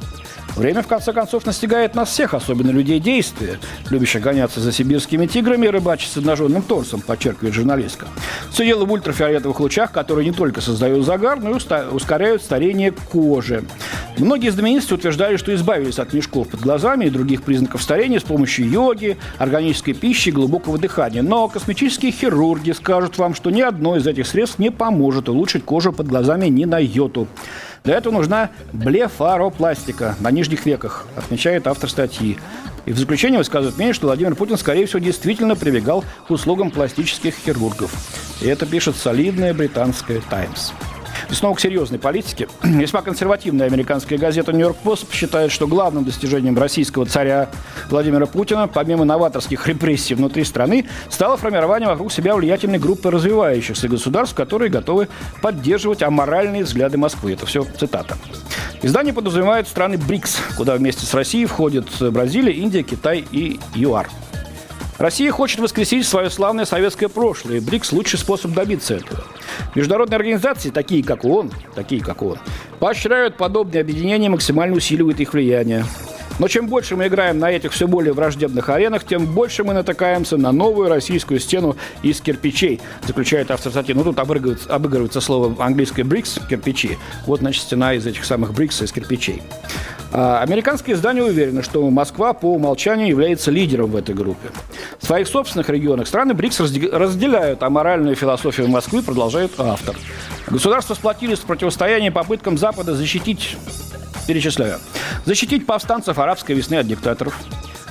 Время, 0.55 0.81
в 0.81 0.87
конце 0.87 1.13
концов, 1.13 1.45
настигает 1.45 1.95
нас 1.95 2.09
всех, 2.09 2.33
особенно 2.33 2.71
людей 2.71 2.99
действия, 2.99 3.59
любящих 3.89 4.21
гоняться 4.21 4.59
за 4.59 4.71
сибирскими 4.71 5.25
тиграми 5.25 5.67
и 5.67 5.69
рыбачить 5.69 6.11
с 6.11 6.17
обнаженным 6.17 6.61
торсом, 6.61 7.01
подчеркивает 7.01 7.53
журналистка. 7.53 8.07
Все 8.51 8.65
дело 8.65 8.85
в 8.85 8.91
ультрафиолетовых 8.91 9.59
лучах, 9.59 9.91
которые 9.91 10.27
не 10.27 10.35
только 10.35 10.61
создают 10.61 11.05
загар, 11.05 11.39
но 11.39 11.51
и 11.51 11.59
ускоряют 11.91 12.41
старение 12.41 12.91
кожи. 12.91 13.63
Многие 14.17 14.49
знаменитости 14.49 14.93
утверждали, 14.93 15.37
что 15.37 15.55
избавились 15.55 15.97
от 15.97 16.13
мешков 16.13 16.49
под 16.49 16.59
глазами 16.59 17.05
и 17.05 17.09
других 17.09 17.43
признаков 17.43 17.81
старения 17.81 18.19
с 18.19 18.23
помощью 18.23 18.69
йоги, 18.69 19.17
органической 19.37 19.93
пищи 19.93 20.29
и 20.29 20.31
глубокого 20.31 20.77
дыхания. 20.77 21.21
Но 21.21 21.47
косметические 21.47 22.11
хирурги 22.11 22.71
скажут 22.71 23.17
вам, 23.17 23.35
что 23.35 23.49
ни 23.49 23.61
одно 23.61 23.95
из 23.95 24.05
этих 24.05 24.27
средств 24.27 24.59
не 24.59 24.69
поможет 24.69 25.29
улучшить 25.29 25.63
кожу 25.63 25.93
под 25.93 26.07
глазами 26.07 26.47
ни 26.47 26.65
на 26.65 26.79
йоту. 26.79 27.27
Для 27.83 27.97
этого 27.97 28.13
нужна 28.13 28.51
блефаропластика 28.73 30.15
на 30.19 30.29
нижних 30.29 30.65
веках, 30.65 31.07
отмечает 31.15 31.65
автор 31.65 31.89
статьи. 31.89 32.37
И 32.85 32.93
в 32.93 32.97
заключение 32.97 33.39
высказывает 33.39 33.77
мнение, 33.77 33.93
что 33.93 34.07
Владимир 34.07 34.35
Путин, 34.35 34.57
скорее 34.57 34.85
всего, 34.85 34.99
действительно 34.99 35.55
прибегал 35.55 36.03
к 36.27 36.31
услугам 36.31 36.69
пластических 36.69 37.33
хирургов. 37.33 37.91
И 38.41 38.47
это 38.47 38.65
пишет 38.65 38.95
солидная 38.95 39.53
британская 39.53 40.21
«Таймс». 40.29 40.71
И 41.31 41.33
снова 41.33 41.55
к 41.55 41.61
серьезной 41.61 41.97
политике. 41.97 42.49
Весьма 42.63 43.01
консервативная 43.01 43.67
американская 43.67 44.19
газета 44.19 44.51
«Нью-Йорк 44.51 44.75
Пост» 44.83 45.11
считает, 45.13 45.51
что 45.51 45.65
главным 45.65 46.03
достижением 46.03 46.57
российского 46.57 47.05
царя 47.05 47.49
Владимира 47.89 48.25
Путина, 48.25 48.67
помимо 48.67 49.05
новаторских 49.05 49.65
репрессий 49.65 50.13
внутри 50.13 50.43
страны, 50.43 50.85
стало 51.09 51.37
формирование 51.37 51.87
вокруг 51.87 52.11
себя 52.11 52.35
влиятельной 52.35 52.79
группы 52.79 53.09
развивающихся 53.09 53.87
государств, 53.87 54.35
которые 54.35 54.69
готовы 54.69 55.07
поддерживать 55.41 56.03
аморальные 56.03 56.65
взгляды 56.65 56.97
Москвы. 56.97 57.31
Это 57.31 57.45
все 57.45 57.65
цитата. 57.79 58.17
Издание 58.81 59.13
подразумевает 59.13 59.69
страны 59.69 59.97
БРИКС, 59.97 60.37
куда 60.57 60.75
вместе 60.75 61.05
с 61.05 61.13
Россией 61.13 61.45
входят 61.45 61.87
Бразилия, 62.01 62.53
Индия, 62.53 62.83
Китай 62.83 63.25
и 63.31 63.59
ЮАР. 63.73 64.09
Россия 65.01 65.31
хочет 65.31 65.57
воскресить 65.57 66.05
свое 66.05 66.29
славное 66.29 66.65
советское 66.65 67.09
прошлое, 67.09 67.59
БРИКС– 67.59 67.91
лучший 67.91 68.19
способ 68.19 68.51
добиться 68.51 68.93
этого. 68.93 69.23
Международные 69.73 70.17
организации, 70.17 70.69
такие 70.69 71.03
как 71.03 71.25
ООН, 71.25 71.49
такие 71.73 72.03
как 72.03 72.21
ООН, 72.21 72.37
поощряют 72.79 73.35
подобные 73.35 73.81
объединения, 73.81 74.29
максимально 74.29 74.75
усиливают 74.75 75.19
их 75.19 75.33
влияние. 75.33 75.85
Но 76.41 76.47
чем 76.47 76.65
больше 76.65 76.95
мы 76.95 77.05
играем 77.05 77.37
на 77.37 77.51
этих 77.51 77.71
все 77.71 77.87
более 77.87 78.13
враждебных 78.13 78.67
аренах, 78.67 79.03
тем 79.03 79.27
больше 79.27 79.63
мы 79.63 79.75
натыкаемся 79.75 80.37
на 80.37 80.51
новую 80.51 80.89
российскую 80.89 81.39
стену 81.39 81.77
из 82.01 82.19
кирпичей, 82.19 82.81
заключает 83.05 83.51
автор 83.51 83.71
статьи. 83.71 83.93
Ну, 83.93 84.03
тут 84.03 84.17
обыгрывается, 84.17 84.73
обыгрывается 84.73 85.21
слово 85.21 85.63
английское 85.63 86.03
«брикс»– 86.03 86.39
кирпичи. 86.49 86.97
Вот, 87.27 87.41
значит, 87.41 87.61
стена 87.61 87.93
из 87.93 88.07
этих 88.07 88.25
самых 88.25 88.55
брикс 88.55 88.81
из 88.81 88.91
кирпичей. 88.91 89.43
А 90.11 90.41
американские 90.41 90.95
издания 90.95 91.21
уверены, 91.21 91.61
что 91.61 91.87
Москва 91.91 92.33
по 92.33 92.55
умолчанию 92.55 93.07
является 93.07 93.51
лидером 93.51 93.91
в 93.91 93.95
этой 93.95 94.15
группе. 94.15 94.49
В 94.99 95.05
своих 95.05 95.27
собственных 95.27 95.69
регионах 95.69 96.07
страны 96.07 96.33
БРИКС 96.33 96.59
разделяют 96.91 97.61
аморальную 97.61 98.15
философию 98.15 98.67
Москвы, 98.67 99.03
продолжает 99.03 99.51
автор. 99.59 99.95
Государства 100.47 100.95
сплотились 100.95 101.37
в 101.37 101.43
противостоянии 101.45 102.09
попыткам 102.09 102.57
Запада 102.57 102.95
защитить 102.95 103.57
перечисляю. 104.31 104.79
Защитить 105.25 105.65
повстанцев 105.65 106.17
арабской 106.17 106.53
весны 106.53 106.75
от 106.75 106.87
диктаторов. 106.87 107.37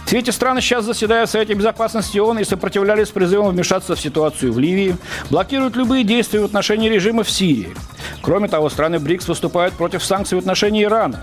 Все 0.07 0.19
эти 0.19 0.31
страны 0.31 0.61
сейчас 0.61 0.87
заседают 0.87 1.29
в 1.29 1.33
Совете 1.33 1.55
Безопасности 1.55 2.19
ООН 2.19 2.41
и 2.41 2.45
сопротивлялись 2.45 3.09
призывам 3.09 3.53
вмешаться 3.53 3.95
в 3.95 4.01
ситуацию 4.01 4.53
в 4.53 4.59
Ливии, 4.59 4.97
блокируют 5.29 5.77
любые 5.77 6.03
действия 6.03 6.41
в 6.41 6.45
отношении 6.45 6.89
режима 6.89 7.23
в 7.23 7.31
Сирии. 7.31 7.77
Кроме 8.23 8.49
того, 8.49 8.71
страны 8.71 8.99
БРИКС 8.99 9.29
выступают 9.29 9.75
против 9.75 10.03
санкций 10.03 10.37
в 10.37 10.41
отношении 10.41 10.83
Ирана. 10.83 11.23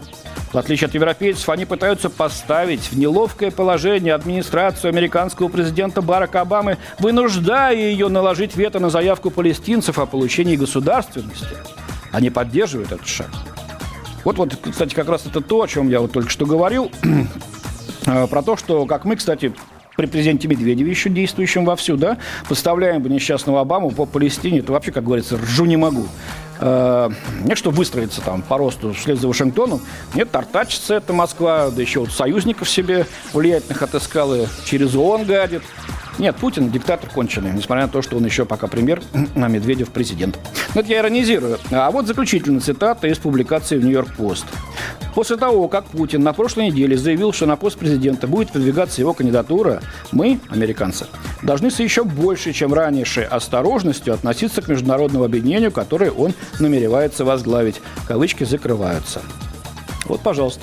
В 0.54 0.58
отличие 0.58 0.88
от 0.88 0.94
европейцев, 0.94 1.50
они 1.50 1.66
пытаются 1.66 2.10
поставить 2.10 2.92
в 2.92 2.98
неловкое 2.98 3.52
положение 3.52 4.14
администрацию 4.14 4.90
американского 4.90 5.50
президента 5.50 6.02
Барака 6.02 6.42
Обамы, 6.42 6.78
вынуждая 7.00 7.76
ее 7.76 8.08
наложить 8.08 8.56
вето 8.56 8.80
на 8.80 8.90
заявку 8.90 9.32
палестинцев 9.32 10.00
о 10.00 10.06
получении 10.06 10.56
государственности. 10.56 11.58
Они 12.14 12.30
поддерживают 12.30 12.94
этот 12.94 13.08
шаг. 13.08 13.30
Вот, 14.24 14.38
вот, 14.38 14.58
кстати, 14.70 14.94
как 14.94 15.10
раз 15.10 15.26
это 15.26 15.42
то, 15.42 15.62
о 15.62 15.68
чем 15.68 15.90
я 15.90 16.02
вот 16.02 16.12
только 16.12 16.30
что 16.30 16.46
говорил, 16.46 16.92
э, 18.06 18.28
про 18.30 18.42
то, 18.42 18.58
что, 18.58 18.86
как 18.86 19.06
мы, 19.06 19.16
кстати, 19.16 19.54
при 19.98 20.06
президенте 20.06 20.48
Медведеве 20.48 20.90
еще 20.90 21.10
действующем 21.10 21.66
вовсю, 21.66 21.98
да, 21.98 22.18
поставляем 22.48 23.02
бы 23.02 23.10
несчастного 23.10 23.62
Обаму 23.62 23.90
по 23.90 24.06
Палестине, 24.06 24.62
то 24.62 24.74
вообще, 24.74 24.92
как 24.92 25.04
говорится, 25.04 25.38
ржу 25.38 25.66
не 25.66 25.76
могу. 25.76 26.06
Э, 26.60 27.10
нет, 27.44 27.58
что 27.58 27.72
выстроиться 27.72 28.22
там 28.22 28.44
по 28.44 28.58
росту 28.58 28.94
вслед 28.94 29.20
за 29.20 29.28
Вашингтоном. 29.28 29.82
Нет, 30.14 30.30
тартачится 30.32 30.96
это 30.96 31.14
Москва, 31.14 31.70
да 31.72 31.82
еще 31.82 32.02
вот 32.02 32.12
союзников 32.12 32.70
себе 32.70 33.08
влиятельных 33.34 33.82
отыскала, 33.82 34.48
через 34.66 34.96
ООН 34.96 35.26
гадит. 35.26 35.64
Нет, 36.18 36.36
Путин 36.36 36.72
диктатор 36.72 37.10
конченый, 37.10 37.52
несмотря 37.54 37.84
на 37.84 37.90
то, 37.90 38.02
что 38.02 38.18
он 38.18 38.26
еще 38.26 38.46
пока 38.46 38.68
премьер, 38.68 39.02
а 39.36 39.48
Медведев 39.48 39.92
президент. 39.92 40.40
Но 40.74 40.82
это 40.82 40.90
я 40.90 41.00
иронизирую. 41.00 41.60
А 41.72 41.92
вот 41.92 42.08
заключительная 42.08 42.60
цитата 42.60 43.08
из 43.08 43.20
публикации 43.20 43.78
в 43.78 43.84
«Нью-Йорк-Пост». 43.84 44.46
После 45.14 45.38
того, 45.38 45.68
как 45.68 45.86
Путин 45.86 46.22
на 46.22 46.32
прошлой 46.32 46.68
неделе 46.68 46.96
заявил, 46.96 47.34
что 47.34 47.48
на 47.48 47.56
пост 47.56 47.78
президента 47.80 48.28
будет 48.28 48.52
продвигаться 48.52 49.02
его 49.02 49.14
кандидатура, 49.14 49.82
мы, 50.12 50.40
американцы, 50.50 51.08
должны 51.42 51.72
с 51.72 51.80
еще 51.80 52.04
большей, 52.04 52.54
чем 52.54 52.72
раньше, 52.72 53.22
осторожностью 53.22 54.14
относиться 54.14 54.62
к 54.62 54.68
международному 54.68 55.26
объединению, 55.26 55.72
которое 55.72 56.12
он 56.12 56.34
намеревается 56.60 57.26
возглавить. 57.26 57.82
Кавычки 58.08 58.44
закрываются. 58.44 59.24
Вот, 60.06 60.22
пожалуйста. 60.22 60.62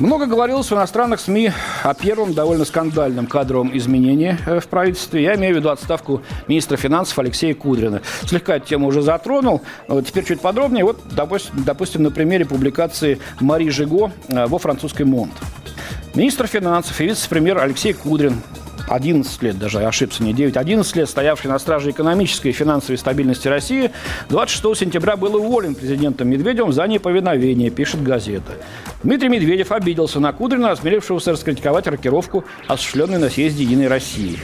Много 0.00 0.26
говорилось 0.26 0.66
в 0.66 0.74
иностранных 0.74 1.20
СМИ 1.20 1.52
о 1.84 1.94
первом 1.94 2.34
довольно 2.34 2.64
скандальном 2.64 3.28
кадровом 3.28 3.76
изменении 3.76 4.36
э, 4.44 4.58
в 4.58 4.66
правительстве. 4.66 5.22
Я 5.22 5.36
имею 5.36 5.54
в 5.54 5.58
виду 5.58 5.70
отставку 5.70 6.20
министра 6.48 6.76
финансов 6.76 7.16
Алексея 7.20 7.54
Кудрина. 7.54 8.02
Слегка 8.24 8.56
эту 8.56 8.66
тему 8.66 8.88
уже 8.88 9.02
затронул. 9.02 9.62
Теперь 10.04 10.24
чуть 10.24 10.40
подробнее. 10.40 10.84
Вот, 10.84 11.00
допустим, 11.52 12.02
на 12.02 12.10
примере 12.10 12.44
публикации 12.44 13.20
Мари 13.38 13.68
Жиго 13.68 14.10
э, 14.26 14.46
во 14.46 14.58
французской 14.58 15.02
«Монт». 15.02 15.32
Министр 16.16 16.48
финансов 16.48 17.00
и 17.00 17.04
вице-премьер 17.04 17.58
Алексей 17.58 17.92
Кудрин 17.92 18.42
11 18.88 19.42
лет, 19.42 19.58
даже 19.58 19.84
ошибся, 19.84 20.22
не 20.22 20.32
9, 20.32 20.56
11 20.56 20.96
лет 20.96 21.08
стоявший 21.08 21.50
на 21.50 21.58
страже 21.58 21.90
экономической 21.90 22.48
и 22.48 22.52
финансовой 22.52 22.98
стабильности 22.98 23.48
России, 23.48 23.90
26 24.28 24.78
сентября 24.78 25.16
был 25.16 25.36
уволен 25.36 25.74
президентом 25.74 26.28
Медведевым 26.28 26.72
за 26.72 26.86
неповиновение, 26.86 27.70
пишет 27.70 28.02
газета. 28.02 28.52
Дмитрий 29.02 29.28
Медведев 29.28 29.72
обиделся 29.72 30.20
на 30.20 30.32
Кудрина, 30.32 30.70
осмелившегося 30.70 31.32
раскритиковать 31.32 31.86
рокировку, 31.86 32.44
осуществленную 32.68 33.20
на 33.20 33.30
съезде 33.30 33.64
«Единой 33.64 33.88
России». 33.88 34.38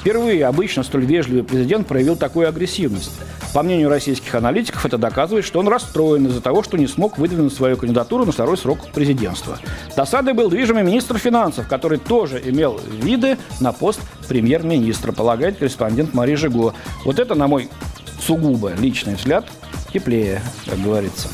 Впервые 0.00 0.46
обычно 0.46 0.82
столь 0.82 1.04
вежливый 1.04 1.44
президент 1.44 1.86
проявил 1.86 2.16
такую 2.16 2.48
агрессивность. 2.48 3.12
По 3.52 3.62
мнению 3.62 3.90
российских 3.90 4.34
аналитиков, 4.34 4.86
это 4.86 4.96
доказывает, 4.96 5.44
что 5.44 5.60
он 5.60 5.68
расстроен 5.68 6.26
из-за 6.26 6.40
того, 6.40 6.62
что 6.62 6.78
не 6.78 6.86
смог 6.86 7.18
выдвинуть 7.18 7.52
свою 7.52 7.76
кандидатуру 7.76 8.24
на 8.24 8.32
второй 8.32 8.56
срок 8.56 8.90
президентства. 8.92 9.58
Досадой 9.96 10.32
был 10.32 10.48
движимый 10.48 10.84
министр 10.84 11.18
финансов, 11.18 11.68
который 11.68 11.98
тоже 11.98 12.40
имел 12.42 12.80
виды 13.02 13.36
на 13.60 13.72
пост 13.72 14.00
премьер-министра, 14.26 15.12
полагает 15.12 15.58
корреспондент 15.58 16.14
Мария 16.14 16.36
Жиго. 16.36 16.72
Вот 17.04 17.18
это, 17.18 17.34
на 17.34 17.46
мой 17.46 17.68
сугубо 18.20 18.72
личный 18.78 19.16
взгляд, 19.16 19.46
теплее, 19.92 20.40
как 20.64 20.80
говорится. 20.80 21.28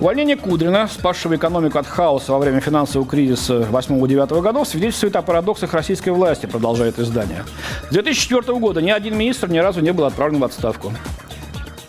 Увольнение 0.00 0.36
Кудрина, 0.36 0.86
спасшего 0.86 1.34
экономику 1.34 1.76
от 1.76 1.88
хаоса 1.88 2.32
во 2.32 2.38
время 2.38 2.60
финансового 2.60 3.08
кризиса 3.08 3.66
8-9 3.68 4.40
годов, 4.42 4.68
свидетельствует 4.68 5.16
о 5.16 5.22
парадоксах 5.22 5.74
российской 5.74 6.10
власти, 6.10 6.46
продолжает 6.46 7.00
издание. 7.00 7.42
С 7.90 7.92
2004 7.92 8.58
года 8.60 8.80
ни 8.80 8.90
один 8.90 9.18
министр 9.18 9.50
ни 9.50 9.58
разу 9.58 9.80
не 9.80 9.92
был 9.92 10.04
отправлен 10.04 10.38
в 10.38 10.44
отставку. 10.44 10.92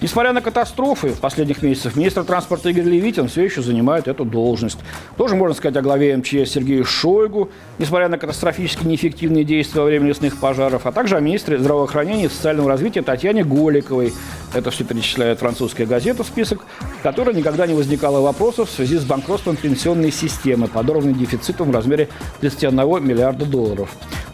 Несмотря 0.02 0.32
на 0.32 0.42
катастрофы 0.42 1.12
последних 1.12 1.62
месяцев, 1.62 1.98
министр 1.98 2.24
транспорта 2.24 2.70
Игорь 2.70 2.86
Левитин 2.86 3.28
все 3.28 3.44
еще 3.44 3.62
занимает 3.62 4.08
эту 4.08 4.24
должность. 4.24 4.80
Тоже 5.18 5.36
можно 5.36 5.54
сказать 5.54 5.76
о 5.76 5.82
главе 5.82 6.16
МЧС 6.16 6.52
Сергею 6.52 6.86
Шойгу, 6.86 7.52
несмотря 7.80 8.08
на 8.08 8.18
катастрофически 8.18 8.86
неэффективные 8.86 9.44
действия 9.44 9.82
во 9.82 9.88
время 9.88 10.08
лесных 10.08 10.38
пожаров, 10.40 10.86
а 10.86 10.94
также 10.94 11.18
о 11.18 11.20
министре 11.20 11.60
здравоохранения 11.60 12.26
и 12.26 12.30
социального 12.30 12.70
развития 12.70 13.02
Татьяне 13.02 13.44
Голиковой. 13.44 14.14
Это 14.54 14.72
все 14.72 14.84
перечисляет 14.84 15.40
французская 15.40 15.86
газета, 15.86 16.24
список, 16.24 16.66
в 16.80 17.04
которой 17.04 17.36
никогда 17.36 17.68
не 17.68 17.74
возникало 17.74 18.20
вопросов 18.20 18.70
в 18.70 18.74
связи 18.74 18.98
с 18.98 19.04
банкротством 19.04 19.56
пенсионной 19.56 20.12
системы, 20.12 20.68
подорванной 20.68 21.14
дефицитом 21.14 21.72
в 21.72 21.76
размере 21.76 22.10
31 22.42 23.06
миллиарда 23.06 23.46
долларов. 23.46 23.90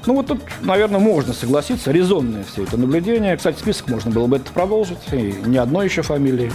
Ну 0.06 0.16
вот 0.16 0.28
тут, 0.28 0.42
наверное, 0.62 1.00
можно 1.00 1.34
согласиться, 1.34 1.92
резонное 1.92 2.44
все 2.44 2.64
это 2.64 2.78
наблюдение. 2.78 3.36
Кстати, 3.36 3.60
список 3.60 3.90
можно 3.90 4.12
было 4.12 4.28
бы 4.28 4.38
это 4.38 4.52
продолжить, 4.52 5.00
и 5.12 5.36
не 5.46 5.58
одной 5.58 5.86
еще 5.86 6.02
фамилии. 6.02 6.52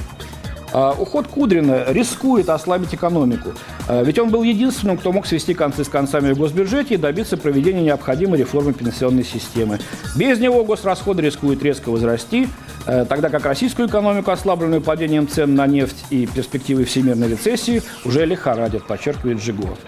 А, 0.72 0.94
уход 0.96 1.26
Кудрина 1.26 1.84
рискует 1.88 2.48
ослабить 2.48 2.94
экономику, 2.94 3.50
а, 3.88 4.02
ведь 4.02 4.18
он 4.18 4.30
был 4.30 4.42
единственным, 4.42 4.96
кто 4.98 5.12
мог 5.12 5.26
свести 5.26 5.54
концы 5.54 5.84
с 5.84 5.88
концами 5.88 6.32
в 6.32 6.38
госбюджете 6.38 6.94
и 6.94 6.96
добиться 6.96 7.36
проведения 7.36 7.82
необходимой 7.82 8.38
реформы 8.38 8.72
пенсионной 8.72 9.24
системы. 9.24 9.80
Без 10.16 10.38
него 10.38 10.64
госрасходы 10.64 11.22
рискуют 11.22 11.62
резко 11.62 11.90
возрасти, 11.90 12.48
а, 12.86 13.04
тогда 13.04 13.30
как 13.30 13.44
российскую 13.46 13.88
экономику, 13.88 14.30
ослабленную 14.30 14.80
падением 14.80 15.26
цен 15.28 15.54
на 15.54 15.66
нефть 15.66 16.04
и 16.10 16.26
перспективой 16.26 16.84
всемирной 16.84 17.28
рецессии, 17.28 17.82
уже 18.04 18.24
лихорадят, 18.24 18.86
подчеркивает 18.86 19.42
Жигов. 19.42 19.78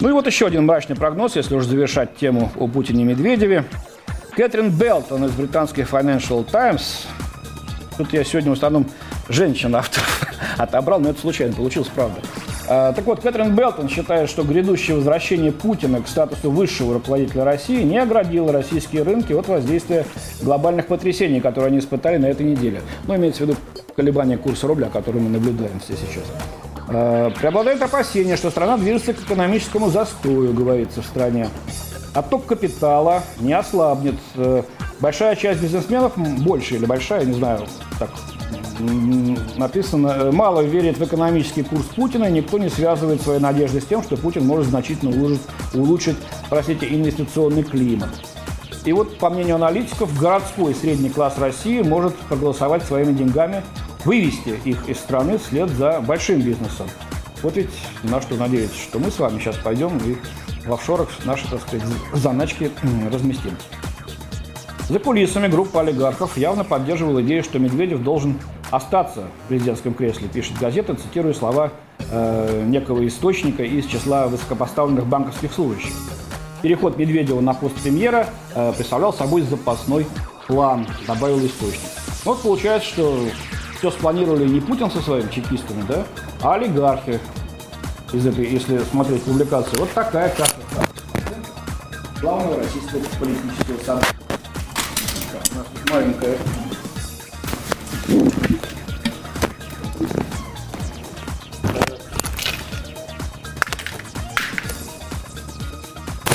Ну 0.00 0.08
и 0.08 0.12
вот 0.12 0.26
еще 0.26 0.46
один 0.46 0.66
мрачный 0.66 0.96
прогноз, 0.96 1.36
если 1.36 1.54
уже 1.54 1.68
завершать 1.68 2.16
тему 2.16 2.50
о 2.56 2.66
Путине 2.66 3.02
и 3.02 3.04
Медведеве. 3.04 3.64
Кэтрин 4.36 4.70
Белтон 4.70 5.26
из 5.26 5.30
британской 5.32 5.84
Financial 5.84 6.44
Times. 6.50 7.06
Тут 7.98 8.12
я 8.12 8.24
сегодня 8.24 8.50
в 8.50 8.54
основном 8.54 8.86
женщин 9.32 9.74
авторов 9.74 10.22
отобрал, 10.58 11.00
но 11.00 11.10
это 11.10 11.20
случайно 11.20 11.54
получилось, 11.54 11.88
правда. 11.94 12.20
А, 12.68 12.92
так 12.92 13.04
вот, 13.04 13.20
Кэтрин 13.20 13.54
Белтон 13.54 13.88
считает, 13.88 14.30
что 14.30 14.44
грядущее 14.44 14.96
возвращение 14.96 15.52
Путина 15.52 16.00
к 16.00 16.08
статусу 16.08 16.50
высшего 16.50 16.94
руководителя 16.94 17.44
России 17.44 17.82
не 17.82 17.98
оградило 17.98 18.52
российские 18.52 19.02
рынки 19.02 19.32
от 19.32 19.48
воздействия 19.48 20.06
глобальных 20.40 20.86
потрясений, 20.86 21.40
которые 21.40 21.68
они 21.68 21.78
испытали 21.80 22.18
на 22.18 22.26
этой 22.26 22.46
неделе. 22.46 22.80
Ну, 23.06 23.16
имеется 23.16 23.44
в 23.44 23.48
виду 23.48 23.58
колебания 23.96 24.38
курса 24.38 24.66
рубля, 24.66 24.88
которые 24.88 25.22
мы 25.22 25.30
наблюдаем 25.30 25.80
здесь 25.84 25.98
сейчас. 25.98 26.24
Э, 26.88 27.30
преобладает 27.38 27.82
опасение, 27.82 28.36
что 28.36 28.50
страна 28.50 28.76
движется 28.76 29.12
к 29.12 29.20
экономическому 29.20 29.90
застою, 29.90 30.52
говорится 30.52 31.02
в 31.02 31.06
стране. 31.06 31.48
Отток 32.14 32.46
капитала 32.46 33.22
не 33.40 33.52
ослабнет. 33.54 34.16
Э, 34.36 34.62
большая 35.00 35.36
часть 35.36 35.60
бизнесменов, 35.60 36.12
большая 36.16 36.78
или 36.78 36.86
большая, 36.86 37.24
не 37.24 37.34
знаю, 37.34 37.66
так 37.98 38.10
написано, 39.56 40.08
э, 40.08 40.30
мало 40.32 40.60
верит 40.60 40.98
в 40.98 41.04
экономический 41.04 41.62
курс 41.62 41.84
Путина, 41.96 42.30
никто 42.30 42.58
не 42.58 42.68
связывает 42.68 43.22
свои 43.22 43.38
надежды 43.38 43.80
с 43.80 43.86
тем, 43.86 44.02
что 44.02 44.16
Путин 44.16 44.46
может 44.46 44.66
значительно 44.66 45.10
улучшить, 45.10 45.42
улучшить 45.74 46.16
простите, 46.48 46.88
инвестиционный 46.94 47.62
климат. 47.62 48.10
И 48.84 48.92
вот, 48.92 49.18
по 49.18 49.30
мнению 49.30 49.56
аналитиков, 49.56 50.18
городской 50.18 50.74
средний 50.74 51.10
класс 51.10 51.38
России 51.38 51.82
может 51.82 52.16
проголосовать 52.16 52.82
своими 52.82 53.12
деньгами 53.12 53.62
вывести 54.04 54.58
их 54.64 54.88
из 54.88 54.98
страны 54.98 55.38
вслед 55.38 55.70
за 55.70 56.00
большим 56.00 56.40
бизнесом. 56.40 56.88
Вот 57.42 57.56
ведь 57.56 57.70
на 58.02 58.20
что 58.20 58.34
надеяться, 58.36 58.76
что 58.76 58.98
мы 58.98 59.10
с 59.10 59.18
вами 59.18 59.38
сейчас 59.38 59.56
пойдем 59.56 59.98
и 59.98 60.16
в 60.66 60.72
офшорах 60.72 61.08
наши, 61.24 61.48
так 61.48 61.60
сказать, 61.60 61.86
заначки 62.12 62.70
разместим. 63.10 63.56
За 64.88 64.98
кулисами 64.98 65.48
группа 65.48 65.80
олигархов 65.80 66.36
явно 66.36 66.64
поддерживала 66.64 67.22
идею, 67.22 67.42
что 67.42 67.58
Медведев 67.58 68.02
должен 68.02 68.38
остаться 68.72 69.26
в 69.44 69.48
президентском 69.48 69.94
кресле, 69.94 70.28
пишет 70.28 70.58
газета, 70.58 70.96
цитируя 70.96 71.34
слова 71.34 71.70
э, 72.10 72.64
некого 72.66 73.06
источника 73.06 73.62
из 73.62 73.86
числа 73.86 74.26
высокопоставленных 74.26 75.06
банковских 75.06 75.52
служащих. 75.52 75.92
Переход 76.62 76.96
Медведева 76.96 77.40
на 77.40 77.54
пост 77.54 77.74
премьера 77.76 78.26
э, 78.54 78.72
представлял 78.72 79.12
собой 79.12 79.42
запасной 79.42 80.06
план, 80.46 80.86
добавил 81.06 81.38
источник. 81.44 81.82
Ну, 82.24 82.32
вот 82.32 82.42
получается, 82.42 82.88
что 82.88 83.18
все 83.78 83.90
спланировали 83.90 84.48
не 84.48 84.60
Путин 84.60 84.90
со 84.90 85.00
своими 85.02 85.30
чекистами, 85.30 85.84
да, 85.86 86.04
а 86.40 86.54
олигархи 86.54 87.20
из 88.12 88.26
этой, 88.26 88.46
если 88.46 88.78
смотреть 88.78 89.22
публикацию. 89.22 89.80
Вот 89.80 89.92
такая 89.92 90.30
карта. 90.30 90.54
Главного 92.22 92.56
российского 92.56 93.00
политического 93.18 93.84
события. 93.84 94.16
Маленькая 95.90 96.38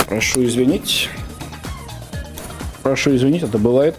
Прошу 0.07 0.45
извинить. 0.45 1.09
Прошу 2.81 3.15
извинить, 3.15 3.43
это 3.43 3.57
бывает. 3.57 3.95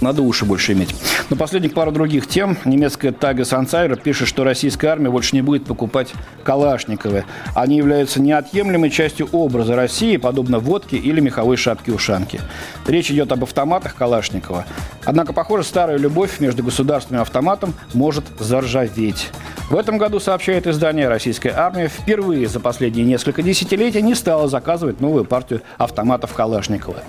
Надо 0.00 0.22
уши 0.22 0.44
больше 0.44 0.72
иметь. 0.72 0.94
Но 1.30 1.36
последних 1.36 1.74
пару 1.74 1.92
других 1.92 2.26
тем. 2.26 2.56
Немецкая 2.64 3.12
Тагес 3.12 3.52
Ансайра 3.52 3.96
пишет, 3.96 4.28
что 4.28 4.44
российская 4.44 4.88
армия 4.88 5.10
больше 5.10 5.36
не 5.36 5.42
будет 5.42 5.66
покупать 5.66 6.14
Калашниковы. 6.42 7.24
Они 7.54 7.76
являются 7.76 8.22
неотъемлемой 8.22 8.90
частью 8.90 9.28
образа 9.32 9.76
России, 9.76 10.16
подобно 10.16 10.58
водке 10.58 10.96
или 10.96 11.20
меховой 11.20 11.58
шапке-ушанке. 11.58 12.40
Речь 12.86 13.10
идет 13.10 13.30
об 13.32 13.44
автоматах 13.44 13.94
Калашникова. 13.94 14.64
Однако, 15.04 15.34
похоже, 15.34 15.64
старая 15.64 15.98
любовь 15.98 16.40
между 16.40 16.62
государством 16.62 17.18
и 17.18 17.20
автоматом 17.20 17.74
может 17.92 18.24
заржаветь. 18.38 19.28
В 19.68 19.76
этом 19.76 19.98
году, 19.98 20.20
сообщает 20.20 20.66
издание, 20.66 21.08
российская 21.08 21.50
армия 21.50 21.88
впервые 21.88 22.48
за 22.48 22.58
последние 22.58 23.04
несколько 23.04 23.42
десятилетий 23.42 24.00
не 24.00 24.14
стала 24.14 24.48
заказывать 24.48 25.02
новую 25.02 25.26
партию 25.26 25.60
автоматов 25.76 26.32
Калашникова. 26.32 27.02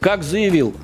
Как 0.00 0.22
заявил 0.22 0.74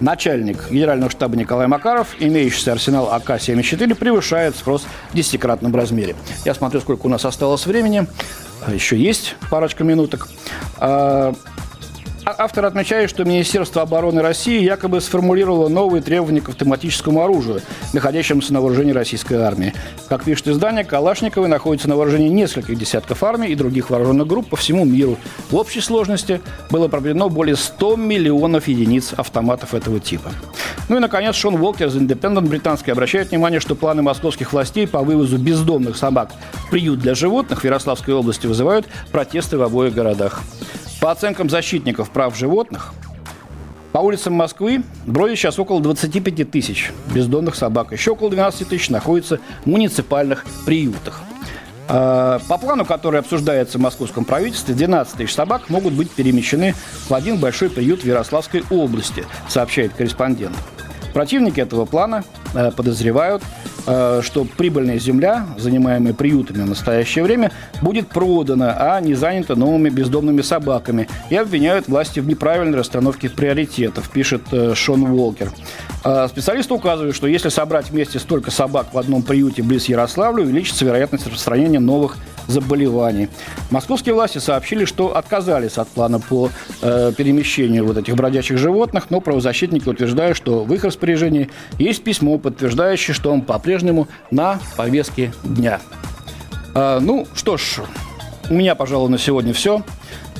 Начальник 0.00 0.70
Генерального 0.70 1.10
штаба 1.10 1.36
Николай 1.36 1.66
Макаров, 1.66 2.08
имеющийся 2.18 2.72
арсенал 2.72 3.12
АК-74, 3.12 3.94
превышает 3.94 4.56
спрос 4.56 4.86
в 5.10 5.16
десятикратном 5.16 5.74
размере. 5.74 6.14
Я 6.44 6.54
смотрю, 6.54 6.80
сколько 6.80 7.06
у 7.06 7.08
нас 7.08 7.24
осталось 7.24 7.66
времени. 7.66 8.06
Еще 8.68 8.96
есть 8.98 9.36
парочка 9.50 9.84
минуток. 9.84 10.28
А, 12.26 12.34
автор 12.38 12.64
отмечает, 12.64 13.08
что 13.08 13.24
Министерство 13.24 13.82
обороны 13.82 14.20
России 14.20 14.60
якобы 14.60 15.00
сформулировало 15.00 15.68
новые 15.68 16.02
требования 16.02 16.40
к 16.40 16.48
автоматическому 16.48 17.22
оружию, 17.22 17.62
находящемуся 17.92 18.52
на 18.52 18.60
вооружении 18.60 18.90
российской 18.90 19.34
армии. 19.34 19.72
Как 20.08 20.24
пишет 20.24 20.48
издание, 20.48 20.84
Калашниковы 20.84 21.46
находятся 21.46 21.88
на 21.88 21.94
вооружении 21.94 22.28
нескольких 22.28 22.76
десятков 22.76 23.22
армий 23.22 23.52
и 23.52 23.54
других 23.54 23.90
вооруженных 23.90 24.26
групп 24.26 24.48
по 24.48 24.56
всему 24.56 24.84
миру. 24.84 25.18
В 25.50 25.54
общей 25.54 25.80
сложности 25.80 26.40
было 26.68 26.88
проведено 26.88 27.28
более 27.28 27.54
100 27.54 27.94
миллионов 27.94 28.66
единиц 28.66 29.12
автоматов 29.16 29.72
этого 29.72 30.00
типа. 30.00 30.32
Ну 30.88 30.96
и, 30.96 30.98
наконец, 30.98 31.36
Шон 31.36 31.54
Уолкер 31.54 31.86
из 31.86 31.96
Independent 31.96 32.48
британский 32.48 32.90
обращает 32.90 33.30
внимание, 33.30 33.60
что 33.60 33.76
планы 33.76 34.02
московских 34.02 34.52
властей 34.52 34.88
по 34.88 35.02
вывозу 35.02 35.38
бездомных 35.38 35.96
собак 35.96 36.32
в 36.54 36.70
приют 36.70 36.98
для 36.98 37.14
животных 37.14 37.60
в 37.60 37.64
Ярославской 37.64 38.14
области 38.14 38.48
вызывают 38.48 38.86
протесты 39.12 39.58
в 39.58 39.62
обоих 39.62 39.94
городах. 39.94 40.42
По 41.00 41.12
оценкам 41.12 41.50
защитников 41.50 42.10
прав 42.10 42.36
животных, 42.36 42.92
по 43.92 43.98
улицам 43.98 44.34
Москвы 44.34 44.82
бродит 45.06 45.38
сейчас 45.38 45.58
около 45.58 45.80
25 45.80 46.50
тысяч 46.50 46.92
бездомных 47.14 47.54
собак. 47.54 47.92
Еще 47.92 48.10
около 48.10 48.30
12 48.30 48.68
тысяч 48.68 48.90
находятся 48.90 49.40
в 49.64 49.66
муниципальных 49.66 50.44
приютах. 50.66 51.22
А, 51.88 52.40
по 52.48 52.58
плану, 52.58 52.84
который 52.84 53.20
обсуждается 53.20 53.78
в 53.78 53.80
московском 53.80 54.24
правительстве, 54.24 54.74
12 54.74 55.16
тысяч 55.16 55.34
собак 55.34 55.70
могут 55.70 55.94
быть 55.94 56.10
перемещены 56.10 56.74
в 57.08 57.14
один 57.14 57.38
большой 57.38 57.70
приют 57.70 58.02
в 58.02 58.06
Ярославской 58.06 58.64
области, 58.70 59.24
сообщает 59.48 59.94
корреспондент. 59.94 60.56
Противники 61.14 61.60
этого 61.60 61.86
плана 61.86 62.24
э, 62.54 62.70
подозревают, 62.72 63.42
что 63.86 64.46
прибыльная 64.56 64.98
земля, 64.98 65.46
занимаемая 65.58 66.12
приютами 66.12 66.62
в 66.62 66.68
настоящее 66.68 67.24
время, 67.24 67.52
будет 67.82 68.08
продана, 68.08 68.76
а 68.78 69.00
не 69.00 69.14
занята 69.14 69.54
новыми 69.54 69.88
бездомными 69.88 70.42
собаками. 70.42 71.08
И 71.30 71.36
обвиняют 71.36 71.88
власти 71.88 72.20
в 72.20 72.26
неправильной 72.26 72.78
расстановке 72.78 73.28
приоритетов, 73.30 74.10
пишет 74.10 74.42
э, 74.52 74.74
Шон 74.74 75.04
Уолкер. 75.04 75.50
Э, 76.08 76.28
специалисты 76.28 76.72
указывают, 76.72 77.16
что 77.16 77.26
если 77.26 77.48
собрать 77.48 77.90
вместе 77.90 78.20
столько 78.20 78.52
собак 78.52 78.94
в 78.94 78.98
одном 78.98 79.22
приюте 79.22 79.64
близ 79.64 79.86
Ярославля, 79.86 80.44
увеличится 80.44 80.84
вероятность 80.84 81.24
распространения 81.24 81.80
новых 81.80 82.16
заболеваний. 82.46 83.28
Московские 83.72 84.14
власти 84.14 84.38
сообщили, 84.38 84.84
что 84.84 85.16
отказались 85.16 85.78
от 85.78 85.88
плана 85.88 86.20
по 86.20 86.50
э, 86.80 87.12
перемещению 87.16 87.84
вот 87.84 87.96
этих 87.96 88.14
бродячих 88.14 88.56
животных, 88.56 89.06
но 89.10 89.20
правозащитники 89.20 89.88
утверждают, 89.88 90.36
что 90.36 90.62
в 90.62 90.72
их 90.72 90.84
распоряжении 90.84 91.50
есть 91.76 92.04
письмо, 92.04 92.38
подтверждающее, 92.38 93.12
что 93.12 93.32
он 93.32 93.42
по-прежнему 93.42 94.06
на 94.30 94.60
повестке 94.76 95.32
дня. 95.42 95.80
Э, 96.76 97.00
ну, 97.00 97.26
что 97.34 97.56
ж, 97.56 97.80
у 98.48 98.54
меня, 98.54 98.76
пожалуй, 98.76 99.10
на 99.10 99.18
сегодня 99.18 99.52
все. 99.52 99.82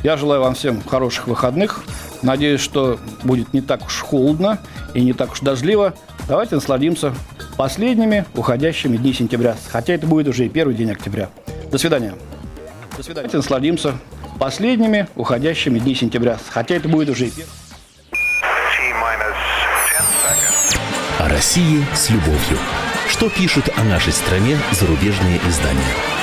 Я 0.05 0.17
желаю 0.17 0.43
вам 0.43 0.55
всем 0.55 0.81
хороших 0.81 1.27
выходных. 1.27 1.83
Надеюсь, 2.23 2.61
что 2.61 3.01
будет 3.25 3.53
не 3.53 3.61
так 3.61 3.85
уж 3.85 3.99
холодно 3.99 4.61
и 4.97 5.03
не 5.03 5.13
так 5.13 5.33
уж 5.33 5.41
дождливо. 5.41 5.95
Давайте 6.27 6.55
насладимся 6.55 7.15
последними 7.59 8.25
уходящими 8.35 8.97
дни 8.97 9.13
сентября. 9.13 9.55
Хотя 9.71 9.93
это 9.93 10.07
будет 10.07 10.27
уже 10.27 10.47
и 10.47 10.49
первый 10.49 10.75
день 10.75 10.91
октября. 10.91 11.29
До 11.71 11.77
свидания. 11.77 12.15
До 12.97 13.03
свидания. 13.03 13.29
Давайте 13.29 13.37
насладимся 13.37 13.95
последними 14.41 15.07
уходящими 15.15 15.79
дни 15.79 15.95
сентября. 15.95 16.39
Хотя 16.49 16.77
это 16.77 16.89
будет 16.89 17.11
уже 17.11 17.27
и. 17.27 17.33
О 21.19 21.29
России 21.29 21.85
с 21.95 22.09
любовью. 22.09 22.59
Что 23.09 23.29
пишут 23.29 23.69
о 23.77 23.85
нашей 23.85 24.13
стране 24.13 24.59
зарубежные 24.73 25.39
издания? 25.47 26.16